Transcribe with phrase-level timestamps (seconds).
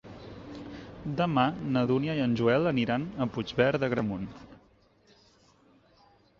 [1.19, 1.43] Demà
[1.75, 4.29] na Dúnia i en Joel aniran a Puigverd d'Agramunt.